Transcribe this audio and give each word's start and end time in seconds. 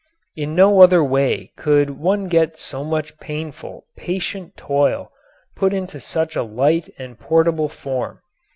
In 0.35 0.55
no 0.55 0.81
other 0.81 1.03
way 1.03 1.51
could 1.57 1.91
one 1.91 2.27
get 2.27 2.57
so 2.57 2.83
much 2.83 3.19
painful, 3.19 3.85
patient 3.95 4.57
toil 4.57 5.11
put 5.55 5.75
into 5.75 5.99
such 5.99 6.35
a 6.35 6.41
light 6.41 6.91
and 6.97 7.19
portable 7.19 7.69
form. 7.69 8.19